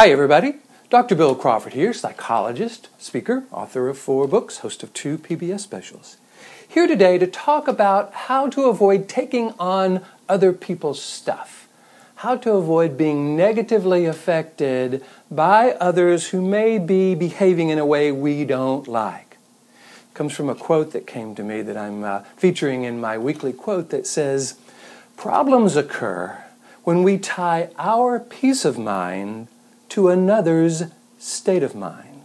Hi, 0.00 0.10
everybody. 0.10 0.54
Dr. 0.88 1.14
Bill 1.14 1.34
Crawford 1.34 1.74
here, 1.74 1.92
psychologist, 1.92 2.88
speaker, 2.96 3.44
author 3.52 3.86
of 3.86 3.98
four 3.98 4.26
books, 4.26 4.60
host 4.60 4.82
of 4.82 4.94
two 4.94 5.18
PBS 5.18 5.60
specials. 5.60 6.16
Here 6.66 6.86
today 6.86 7.18
to 7.18 7.26
talk 7.26 7.68
about 7.68 8.14
how 8.14 8.48
to 8.48 8.70
avoid 8.70 9.10
taking 9.10 9.52
on 9.58 10.00
other 10.26 10.54
people's 10.54 11.02
stuff, 11.02 11.68
how 12.14 12.36
to 12.36 12.52
avoid 12.52 12.96
being 12.96 13.36
negatively 13.36 14.06
affected 14.06 15.04
by 15.30 15.72
others 15.72 16.28
who 16.28 16.40
may 16.40 16.78
be 16.78 17.14
behaving 17.14 17.68
in 17.68 17.78
a 17.78 17.84
way 17.84 18.10
we 18.10 18.46
don't 18.46 18.88
like. 18.88 19.36
It 20.10 20.14
comes 20.14 20.32
from 20.32 20.48
a 20.48 20.54
quote 20.54 20.92
that 20.92 21.06
came 21.06 21.34
to 21.34 21.42
me 21.42 21.60
that 21.60 21.76
I'm 21.76 22.04
uh, 22.04 22.20
featuring 22.38 22.84
in 22.84 23.02
my 23.02 23.18
weekly 23.18 23.52
quote 23.52 23.90
that 23.90 24.06
says, 24.06 24.58
Problems 25.18 25.76
occur 25.76 26.42
when 26.84 27.02
we 27.02 27.18
tie 27.18 27.68
our 27.76 28.18
peace 28.18 28.64
of 28.64 28.78
mind 28.78 29.48
to 29.90 30.08
another's 30.08 30.84
state 31.18 31.62
of 31.62 31.74
mind. 31.74 32.20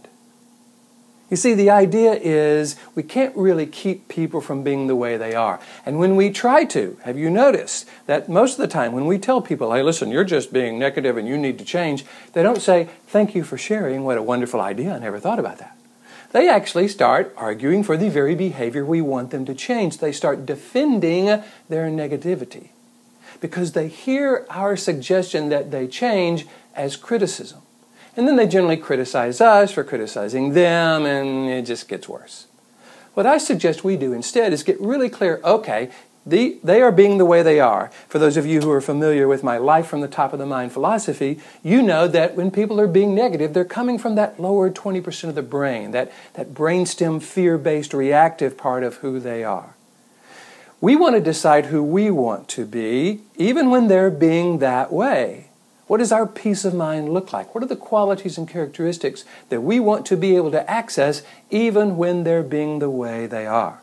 You 1.28 1.36
see, 1.36 1.54
the 1.54 1.70
idea 1.70 2.12
is 2.12 2.76
we 2.94 3.02
can't 3.02 3.36
really 3.36 3.66
keep 3.66 4.06
people 4.06 4.40
from 4.40 4.62
being 4.62 4.86
the 4.86 4.94
way 4.94 5.16
they 5.16 5.34
are. 5.34 5.58
And 5.84 5.98
when 5.98 6.14
we 6.14 6.30
try 6.30 6.64
to, 6.66 6.96
have 7.02 7.18
you 7.18 7.30
noticed 7.30 7.88
that 8.06 8.28
most 8.28 8.52
of 8.52 8.58
the 8.58 8.68
time 8.68 8.92
when 8.92 9.06
we 9.06 9.18
tell 9.18 9.42
people, 9.42 9.72
hey, 9.74 9.82
listen, 9.82 10.10
you're 10.12 10.22
just 10.22 10.52
being 10.52 10.78
negative 10.78 11.16
and 11.16 11.26
you 11.26 11.36
need 11.36 11.58
to 11.58 11.64
change, 11.64 12.04
they 12.32 12.44
don't 12.44 12.62
say, 12.62 12.88
thank 13.08 13.34
you 13.34 13.42
for 13.42 13.58
sharing, 13.58 14.04
what 14.04 14.18
a 14.18 14.22
wonderful 14.22 14.60
idea, 14.60 14.94
I 14.94 14.98
never 15.00 15.18
thought 15.18 15.40
about 15.40 15.58
that. 15.58 15.76
They 16.30 16.48
actually 16.48 16.86
start 16.86 17.34
arguing 17.36 17.82
for 17.82 17.96
the 17.96 18.08
very 18.08 18.36
behavior 18.36 18.84
we 18.84 19.00
want 19.00 19.30
them 19.30 19.44
to 19.46 19.54
change. 19.54 19.98
They 19.98 20.12
start 20.12 20.46
defending 20.46 21.42
their 21.68 21.88
negativity 21.88 22.70
because 23.40 23.72
they 23.72 23.88
hear 23.88 24.46
our 24.50 24.76
suggestion 24.76 25.48
that 25.48 25.70
they 25.70 25.86
change 25.86 26.46
as 26.74 26.96
criticism. 26.96 27.60
And 28.16 28.26
then 28.26 28.36
they 28.36 28.46
generally 28.46 28.78
criticize 28.78 29.40
us 29.40 29.72
for 29.72 29.84
criticizing 29.84 30.54
them, 30.54 31.04
and 31.04 31.48
it 31.50 31.62
just 31.62 31.88
gets 31.88 32.08
worse. 32.08 32.46
What 33.14 33.26
I 33.26 33.38
suggest 33.38 33.84
we 33.84 33.96
do 33.96 34.12
instead 34.12 34.52
is 34.52 34.62
get 34.62 34.80
really 34.80 35.08
clear 35.08 35.40
okay, 35.44 35.90
the, 36.26 36.58
they 36.64 36.82
are 36.82 36.90
being 36.90 37.18
the 37.18 37.24
way 37.24 37.44
they 37.44 37.60
are. 37.60 37.90
For 38.08 38.18
those 38.18 38.36
of 38.36 38.44
you 38.44 38.60
who 38.60 38.70
are 38.72 38.80
familiar 38.80 39.28
with 39.28 39.44
my 39.44 39.58
Life 39.58 39.86
from 39.86 40.00
the 40.00 40.08
Top 40.08 40.32
of 40.32 40.40
the 40.40 40.46
Mind 40.46 40.72
philosophy, 40.72 41.38
you 41.62 41.82
know 41.82 42.08
that 42.08 42.34
when 42.34 42.50
people 42.50 42.80
are 42.80 42.88
being 42.88 43.14
negative, 43.14 43.54
they're 43.54 43.64
coming 43.64 43.96
from 43.96 44.16
that 44.16 44.40
lower 44.40 44.68
20% 44.68 45.28
of 45.28 45.36
the 45.36 45.42
brain, 45.42 45.92
that, 45.92 46.12
that 46.34 46.52
brainstem 46.52 47.22
fear 47.22 47.56
based 47.56 47.94
reactive 47.94 48.58
part 48.58 48.82
of 48.82 48.96
who 48.96 49.20
they 49.20 49.44
are. 49.44 49.75
We 50.80 50.94
want 50.94 51.14
to 51.14 51.20
decide 51.20 51.66
who 51.66 51.82
we 51.82 52.10
want 52.10 52.48
to 52.48 52.66
be, 52.66 53.20
even 53.36 53.70
when 53.70 53.88
they're 53.88 54.10
being 54.10 54.58
that 54.58 54.92
way. 54.92 55.46
What 55.86 55.98
does 55.98 56.12
our 56.12 56.26
peace 56.26 56.64
of 56.64 56.74
mind 56.74 57.14
look 57.14 57.32
like? 57.32 57.54
What 57.54 57.62
are 57.62 57.68
the 57.68 57.76
qualities 57.76 58.36
and 58.36 58.48
characteristics 58.48 59.24
that 59.48 59.62
we 59.62 59.80
want 59.80 60.04
to 60.06 60.16
be 60.16 60.36
able 60.36 60.50
to 60.50 60.68
access 60.70 61.22
even 61.50 61.96
when 61.96 62.24
they're 62.24 62.42
being 62.42 62.80
the 62.80 62.90
way 62.90 63.26
they 63.26 63.46
are? 63.46 63.82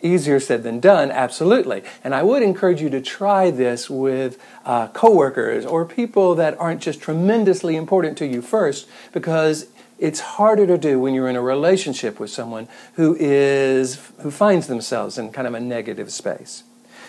Easier 0.00 0.38
said 0.38 0.62
than 0.62 0.80
done, 0.80 1.10
absolutely. 1.10 1.82
And 2.02 2.14
I 2.14 2.22
would 2.22 2.42
encourage 2.42 2.80
you 2.80 2.90
to 2.90 3.00
try 3.00 3.50
this 3.50 3.90
with 3.90 4.38
uh, 4.64 4.88
coworkers 4.88 5.66
or 5.66 5.84
people 5.84 6.34
that 6.36 6.58
aren't 6.60 6.82
just 6.82 7.00
tremendously 7.00 7.74
important 7.74 8.16
to 8.18 8.26
you 8.26 8.40
first, 8.40 8.86
because 9.12 9.66
it's 10.04 10.20
harder 10.20 10.66
to 10.66 10.76
do 10.76 11.00
when 11.00 11.14
you're 11.14 11.30
in 11.30 11.36
a 11.36 11.40
relationship 11.40 12.20
with 12.20 12.28
someone 12.28 12.68
who 12.96 13.16
is 13.18 14.10
who 14.20 14.30
finds 14.30 14.66
themselves 14.66 15.16
in 15.16 15.32
kind 15.32 15.46
of 15.46 15.54
a 15.54 15.60
negative 15.60 16.12
space. 16.12 16.62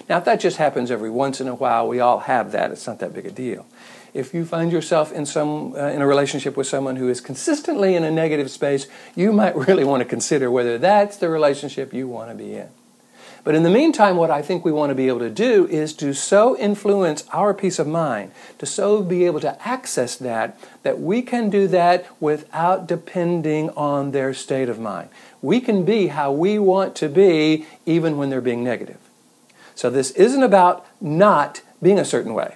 Now, 0.08 0.20
if 0.20 0.26
that 0.26 0.40
just 0.40 0.58
happens 0.58 0.90
every 0.90 1.10
once 1.10 1.42
in 1.42 1.50
a 1.50 1.56
while, 1.56 1.90
we 1.90 2.00
all 2.00 2.20
have 2.20 2.54
that. 2.54 2.72
It's 2.72 2.88
not 2.88 3.00
that 3.00 3.14
big 3.14 3.26
a 3.26 3.32
deal. 3.32 3.66
If 4.14 4.34
you 4.34 4.46
find 4.46 4.72
yourself 4.72 5.12
in 5.12 5.26
some 5.26 5.74
uh, 5.76 5.88
in 5.88 6.02
a 6.02 6.08
relationship 6.08 6.56
with 6.56 6.68
someone 6.68 6.96
who 6.96 7.10
is 7.10 7.20
consistently 7.20 7.96
in 7.96 8.06
a 8.06 8.12
negative 8.12 8.50
space, 8.50 8.88
you 9.14 9.34
might 9.34 9.56
really 9.68 9.84
want 9.84 10.00
to 10.00 10.06
consider 10.06 10.50
whether 10.50 10.78
that's 10.78 11.18
the 11.18 11.28
relationship 11.28 11.94
you 11.94 12.08
want 12.08 12.30
to 12.30 12.36
be 12.36 12.54
in. 12.54 12.70
But 13.46 13.54
in 13.54 13.62
the 13.62 13.70
meantime, 13.70 14.18
what 14.18 14.32
I 14.32 14.42
think 14.42 14.66
we 14.66 14.72
want 14.72 14.90
to 14.90 14.96
be 14.96 15.08
able 15.08 15.20
to 15.20 15.30
do 15.30 15.68
is 15.68 15.94
to 15.94 16.16
so 16.16 16.58
influence 16.58 17.26
our 17.32 17.54
peace 17.54 17.78
of 17.78 17.86
mind, 17.86 18.32
to 18.58 18.66
so 18.66 19.04
be 19.04 19.24
able 19.28 19.40
to 19.42 19.68
access 19.68 20.16
that, 20.16 20.58
that 20.82 21.00
we 21.00 21.22
can 21.22 21.52
do 21.52 21.68
that 21.68 22.08
without 22.20 22.88
depending 22.88 23.70
on 23.70 24.12
their 24.12 24.34
state 24.34 24.68
of 24.68 24.80
mind. 24.80 25.10
We 25.44 25.62
can 25.62 25.86
be 25.86 26.08
how 26.08 26.32
we 26.32 26.58
want 26.58 26.96
to 26.96 27.08
be 27.08 27.68
even 27.86 28.18
when 28.18 28.32
they're 28.32 28.42
being 28.42 28.64
negative. 28.64 28.98
So 29.76 29.92
this 29.92 30.10
isn't 30.12 30.42
about 30.42 30.84
not 31.00 31.62
being 31.84 32.00
a 32.00 32.06
certain 32.06 32.34
way. 32.34 32.56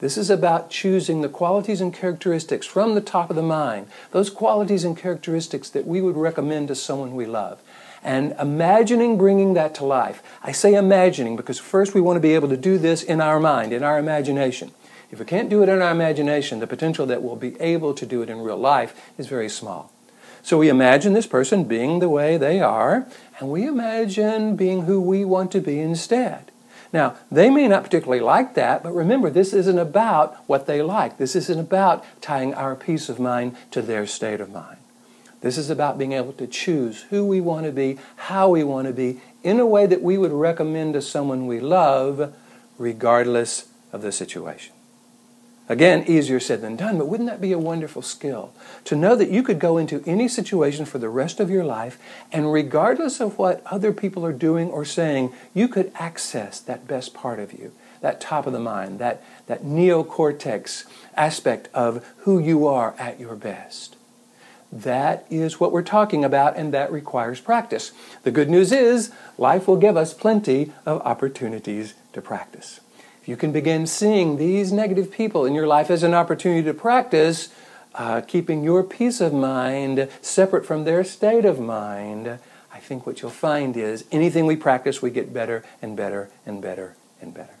This 0.00 0.18
is 0.18 0.28
about 0.28 0.70
choosing 0.70 1.20
the 1.20 1.28
qualities 1.28 1.80
and 1.80 1.94
characteristics 1.94 2.66
from 2.66 2.96
the 2.96 3.00
top 3.00 3.30
of 3.30 3.36
the 3.36 3.42
mind, 3.42 3.86
those 4.10 4.28
qualities 4.28 4.82
and 4.82 4.98
characteristics 4.98 5.70
that 5.70 5.86
we 5.86 6.00
would 6.00 6.16
recommend 6.16 6.66
to 6.66 6.74
someone 6.74 7.14
we 7.14 7.26
love 7.26 7.60
and 8.02 8.34
imagining 8.38 9.18
bringing 9.18 9.54
that 9.54 9.74
to 9.76 9.84
life. 9.84 10.22
I 10.42 10.52
say 10.52 10.74
imagining 10.74 11.36
because 11.36 11.58
first 11.58 11.94
we 11.94 12.00
want 12.00 12.16
to 12.16 12.20
be 12.20 12.34
able 12.34 12.48
to 12.48 12.56
do 12.56 12.78
this 12.78 13.02
in 13.02 13.20
our 13.20 13.40
mind, 13.40 13.72
in 13.72 13.82
our 13.82 13.98
imagination. 13.98 14.72
If 15.10 15.18
we 15.18 15.24
can't 15.24 15.48
do 15.48 15.62
it 15.62 15.68
in 15.68 15.82
our 15.82 15.90
imagination, 15.90 16.58
the 16.58 16.66
potential 16.66 17.06
that 17.06 17.22
we'll 17.22 17.36
be 17.36 17.60
able 17.60 17.94
to 17.94 18.06
do 18.06 18.22
it 18.22 18.30
in 18.30 18.40
real 18.40 18.56
life 18.56 19.12
is 19.16 19.28
very 19.28 19.48
small. 19.48 19.92
So 20.42 20.58
we 20.58 20.68
imagine 20.68 21.12
this 21.12 21.26
person 21.26 21.64
being 21.64 21.98
the 21.98 22.08
way 22.08 22.36
they 22.36 22.60
are, 22.60 23.06
and 23.38 23.50
we 23.50 23.66
imagine 23.66 24.54
being 24.56 24.82
who 24.82 25.00
we 25.00 25.24
want 25.24 25.50
to 25.52 25.60
be 25.60 25.80
instead. 25.80 26.52
Now, 26.92 27.16
they 27.30 27.50
may 27.50 27.66
not 27.66 27.82
particularly 27.82 28.22
like 28.22 28.54
that, 28.54 28.82
but 28.82 28.94
remember, 28.94 29.28
this 29.28 29.52
isn't 29.52 29.78
about 29.78 30.36
what 30.46 30.66
they 30.66 30.82
like. 30.82 31.18
This 31.18 31.34
isn't 31.34 31.58
about 31.58 32.04
tying 32.20 32.54
our 32.54 32.76
peace 32.76 33.08
of 33.08 33.18
mind 33.18 33.56
to 33.72 33.82
their 33.82 34.06
state 34.06 34.40
of 34.40 34.52
mind. 34.52 34.78
This 35.40 35.58
is 35.58 35.70
about 35.70 35.98
being 35.98 36.12
able 36.12 36.32
to 36.34 36.46
choose 36.46 37.02
who 37.10 37.24
we 37.24 37.40
want 37.40 37.66
to 37.66 37.72
be, 37.72 37.98
how 38.16 38.48
we 38.48 38.64
want 38.64 38.86
to 38.86 38.92
be, 38.92 39.20
in 39.42 39.60
a 39.60 39.66
way 39.66 39.86
that 39.86 40.02
we 40.02 40.18
would 40.18 40.32
recommend 40.32 40.94
to 40.94 41.02
someone 41.02 41.46
we 41.46 41.60
love, 41.60 42.34
regardless 42.78 43.68
of 43.92 44.02
the 44.02 44.12
situation. 44.12 44.72
Again, 45.68 46.04
easier 46.06 46.38
said 46.38 46.62
than 46.62 46.76
done, 46.76 46.96
but 46.96 47.08
wouldn't 47.08 47.28
that 47.28 47.40
be 47.40 47.50
a 47.50 47.58
wonderful 47.58 48.02
skill? 48.02 48.52
To 48.84 48.94
know 48.94 49.16
that 49.16 49.30
you 49.30 49.42
could 49.42 49.58
go 49.58 49.78
into 49.78 50.02
any 50.06 50.28
situation 50.28 50.84
for 50.84 50.98
the 50.98 51.08
rest 51.08 51.40
of 51.40 51.50
your 51.50 51.64
life, 51.64 51.98
and 52.30 52.52
regardless 52.52 53.20
of 53.20 53.36
what 53.36 53.62
other 53.66 53.92
people 53.92 54.24
are 54.24 54.32
doing 54.32 54.70
or 54.70 54.84
saying, 54.84 55.32
you 55.54 55.66
could 55.66 55.90
access 55.96 56.60
that 56.60 56.86
best 56.86 57.14
part 57.14 57.40
of 57.40 57.52
you, 57.52 57.72
that 58.00 58.20
top 58.20 58.46
of 58.46 58.52
the 58.52 58.60
mind, 58.60 59.00
that, 59.00 59.24
that 59.48 59.64
neocortex 59.64 60.84
aspect 61.16 61.68
of 61.74 62.06
who 62.18 62.38
you 62.38 62.66
are 62.66 62.94
at 62.96 63.18
your 63.18 63.34
best. 63.34 63.96
That 64.72 65.26
is 65.30 65.60
what 65.60 65.72
we're 65.72 65.82
talking 65.82 66.24
about, 66.24 66.56
and 66.56 66.74
that 66.74 66.90
requires 66.90 67.40
practice. 67.40 67.92
The 68.24 68.30
good 68.30 68.50
news 68.50 68.72
is, 68.72 69.12
life 69.38 69.68
will 69.68 69.76
give 69.76 69.96
us 69.96 70.12
plenty 70.12 70.72
of 70.84 71.00
opportunities 71.02 71.94
to 72.12 72.20
practice. 72.20 72.80
If 73.22 73.28
you 73.28 73.36
can 73.36 73.52
begin 73.52 73.86
seeing 73.86 74.36
these 74.36 74.72
negative 74.72 75.10
people 75.10 75.44
in 75.46 75.54
your 75.54 75.66
life 75.66 75.90
as 75.90 76.02
an 76.02 76.14
opportunity 76.14 76.62
to 76.64 76.74
practice, 76.74 77.48
uh, 77.94 78.20
keeping 78.20 78.62
your 78.62 78.82
peace 78.84 79.20
of 79.20 79.32
mind 79.32 80.08
separate 80.20 80.66
from 80.66 80.84
their 80.84 81.02
state 81.04 81.44
of 81.44 81.58
mind, 81.58 82.38
I 82.72 82.78
think 82.78 83.06
what 83.06 83.22
you'll 83.22 83.30
find 83.30 83.76
is 83.76 84.04
anything 84.12 84.46
we 84.46 84.56
practice, 84.56 85.00
we 85.00 85.10
get 85.10 85.32
better 85.32 85.64
and 85.80 85.96
better 85.96 86.28
and 86.44 86.60
better 86.60 86.94
and 87.20 87.32
better. 87.32 87.54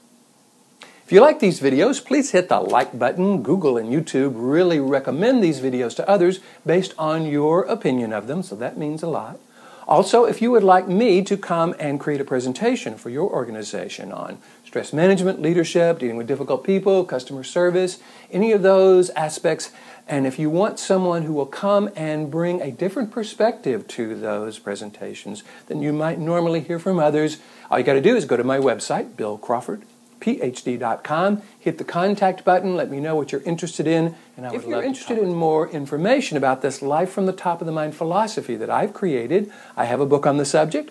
If 1.06 1.12
you 1.12 1.20
like 1.20 1.38
these 1.38 1.60
videos, 1.60 2.04
please 2.04 2.32
hit 2.32 2.48
the 2.48 2.58
like 2.58 2.98
button. 2.98 3.44
Google 3.44 3.78
and 3.78 3.90
YouTube 3.90 4.32
really 4.34 4.80
recommend 4.80 5.40
these 5.40 5.60
videos 5.60 5.94
to 5.94 6.08
others 6.08 6.40
based 6.66 6.94
on 6.98 7.26
your 7.26 7.62
opinion 7.62 8.12
of 8.12 8.26
them, 8.26 8.42
so 8.42 8.56
that 8.56 8.76
means 8.76 9.04
a 9.04 9.06
lot. 9.06 9.38
Also, 9.86 10.24
if 10.24 10.42
you 10.42 10.50
would 10.50 10.64
like 10.64 10.88
me 10.88 11.22
to 11.22 11.36
come 11.36 11.76
and 11.78 12.00
create 12.00 12.20
a 12.20 12.24
presentation 12.24 12.96
for 12.96 13.08
your 13.08 13.30
organization 13.30 14.10
on 14.10 14.38
stress 14.64 14.92
management, 14.92 15.40
leadership, 15.40 16.00
dealing 16.00 16.16
with 16.16 16.26
difficult 16.26 16.64
people, 16.64 17.04
customer 17.04 17.44
service, 17.44 18.00
any 18.32 18.50
of 18.50 18.62
those 18.62 19.10
aspects, 19.10 19.70
and 20.08 20.26
if 20.26 20.40
you 20.40 20.50
want 20.50 20.80
someone 20.80 21.22
who 21.22 21.32
will 21.32 21.46
come 21.46 21.88
and 21.94 22.32
bring 22.32 22.60
a 22.60 22.72
different 22.72 23.12
perspective 23.12 23.86
to 23.86 24.16
those 24.16 24.58
presentations 24.58 25.44
than 25.68 25.80
you 25.80 25.92
might 25.92 26.18
normally 26.18 26.58
hear 26.58 26.80
from 26.80 26.98
others, 26.98 27.38
all 27.70 27.78
you 27.78 27.84
got 27.84 27.92
to 27.92 28.00
do 28.00 28.16
is 28.16 28.24
go 28.24 28.36
to 28.36 28.42
my 28.42 28.58
website, 28.58 29.16
Bill 29.16 29.38
Crawford 29.38 29.82
phd.com. 30.20 31.42
Hit 31.58 31.78
the 31.78 31.84
contact 31.84 32.44
button. 32.44 32.76
Let 32.76 32.90
me 32.90 33.00
know 33.00 33.16
what 33.16 33.32
you're 33.32 33.42
interested 33.42 33.86
in. 33.86 34.14
And 34.36 34.46
I 34.46 34.50
would 34.50 34.52
love 34.52 34.52
to. 34.52 34.56
if 34.56 34.66
you're 34.66 34.82
interested 34.82 35.18
in 35.18 35.34
more 35.34 35.68
information 35.68 36.36
about 36.36 36.62
this 36.62 36.82
life 36.82 37.10
from 37.10 37.26
the 37.26 37.32
top 37.32 37.60
of 37.60 37.66
the 37.66 37.72
mind 37.72 37.94
philosophy 37.94 38.56
that 38.56 38.70
I've 38.70 38.92
created, 38.92 39.52
I 39.76 39.84
have 39.86 40.00
a 40.00 40.06
book 40.06 40.26
on 40.26 40.36
the 40.36 40.44
subject. 40.44 40.90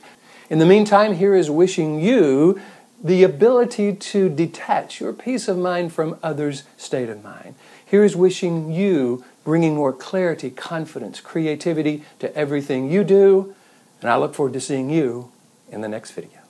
In 0.49 0.59
the 0.59 0.65
meantime, 0.65 1.15
here 1.15 1.35
is 1.35 1.49
wishing 1.49 1.99
you 1.99 2.59
the 3.03 3.23
ability 3.23 3.93
to 3.93 4.29
detach 4.29 4.99
your 4.99 5.13
peace 5.13 5.47
of 5.47 5.57
mind 5.57 5.93
from 5.93 6.17
others' 6.23 6.63
state 6.77 7.09
of 7.09 7.23
mind. 7.23 7.55
Here 7.85 8.03
is 8.03 8.15
wishing 8.15 8.71
you 8.71 9.23
bringing 9.43 9.75
more 9.75 9.93
clarity, 9.93 10.49
confidence, 10.49 11.21
creativity 11.21 12.03
to 12.19 12.35
everything 12.35 12.91
you 12.91 13.03
do. 13.03 13.55
And 14.01 14.09
I 14.09 14.17
look 14.17 14.33
forward 14.33 14.53
to 14.53 14.61
seeing 14.61 14.89
you 14.89 15.31
in 15.71 15.81
the 15.81 15.87
next 15.87 16.11
video. 16.11 16.44